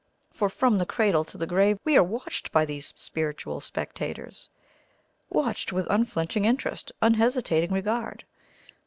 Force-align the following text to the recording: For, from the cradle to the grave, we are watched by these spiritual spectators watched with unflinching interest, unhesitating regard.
For, 0.31 0.49
from 0.49 0.79
the 0.79 0.87
cradle 0.87 1.23
to 1.25 1.37
the 1.37 1.45
grave, 1.45 1.77
we 1.83 1.95
are 1.95 2.01
watched 2.01 2.51
by 2.51 2.65
these 2.65 2.91
spiritual 2.95 3.61
spectators 3.61 4.49
watched 5.29 5.71
with 5.71 5.85
unflinching 5.91 6.43
interest, 6.43 6.91
unhesitating 7.03 7.71
regard. 7.71 8.23